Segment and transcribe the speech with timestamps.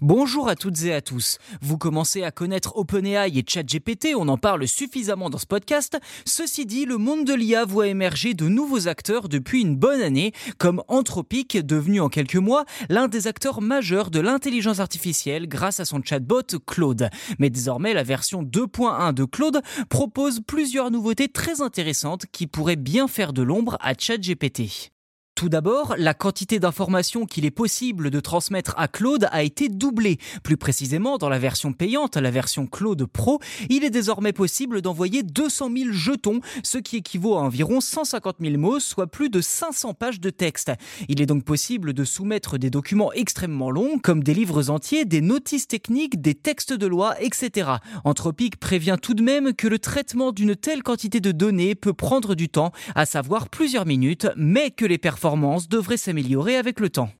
[0.00, 1.38] Bonjour à toutes et à tous.
[1.60, 5.98] Vous commencez à connaître OpenAI et ChatGPT, on en parle suffisamment dans ce podcast.
[6.24, 10.30] Ceci dit, le monde de l'IA voit émerger de nouveaux acteurs depuis une bonne année,
[10.56, 15.84] comme Anthropic, devenu en quelques mois l'un des acteurs majeurs de l'intelligence artificielle grâce à
[15.84, 17.10] son chatbot Claude.
[17.40, 23.08] Mais désormais, la version 2.1 de Claude propose plusieurs nouveautés très intéressantes qui pourraient bien
[23.08, 24.92] faire de l'ombre à ChatGPT.
[25.38, 30.18] Tout d'abord, la quantité d'informations qu'il est possible de transmettre à Claude a été doublée.
[30.42, 33.38] Plus précisément, dans la version payante, la version Claude Pro,
[33.70, 38.58] il est désormais possible d'envoyer 200 000 jetons, ce qui équivaut à environ 150 000
[38.58, 40.72] mots, soit plus de 500 pages de texte.
[41.08, 45.20] Il est donc possible de soumettre des documents extrêmement longs, comme des livres entiers, des
[45.20, 47.70] notices techniques, des textes de loi, etc.
[48.02, 52.34] Anthropic prévient tout de même que le traitement d'une telle quantité de données peut prendre
[52.34, 55.27] du temps, à savoir plusieurs minutes, mais que les performances
[55.68, 57.10] devrait s'améliorer avec le temps.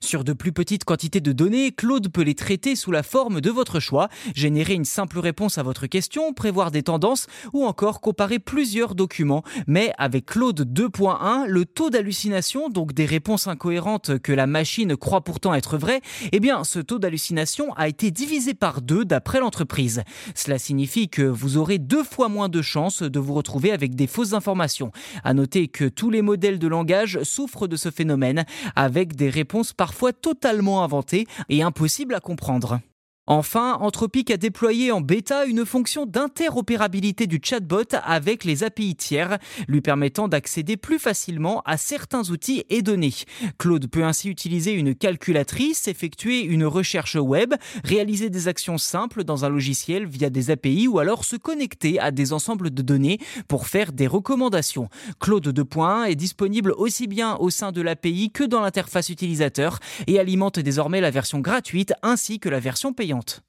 [0.00, 3.50] Sur de plus petites quantités de données, Claude peut les traiter sous la forme de
[3.50, 8.38] votre choix, générer une simple réponse à votre question, prévoir des tendances ou encore comparer
[8.38, 9.42] plusieurs documents.
[9.66, 15.22] Mais avec Claude 2.1, le taux d'hallucination, donc des réponses incohérentes que la machine croit
[15.22, 20.02] pourtant être vraies, eh bien ce taux d'hallucination a été divisé par deux d'après l'entreprise.
[20.34, 24.06] Cela signifie que vous aurez deux fois moins de chances de vous retrouver avec des
[24.06, 24.92] fausses informations.
[25.24, 28.44] À noter que tous les modèles de langage souffrent de ce phénomène
[28.76, 32.80] avec des réponses par parfois totalement inventé et impossible à comprendre.
[33.28, 39.38] Enfin, Anthropic a déployé en bêta une fonction d'interopérabilité du chatbot avec les API tiers,
[39.66, 43.14] lui permettant d'accéder plus facilement à certains outils et données.
[43.58, 49.44] Claude peut ainsi utiliser une calculatrice, effectuer une recherche web, réaliser des actions simples dans
[49.44, 53.66] un logiciel via des API ou alors se connecter à des ensembles de données pour
[53.66, 54.88] faire des recommandations.
[55.18, 60.20] Claude 2.1 est disponible aussi bien au sein de l'API que dans l'interface utilisateur et
[60.20, 63.42] alimente désormais la version gratuite ainsi que la version payante bienveillante.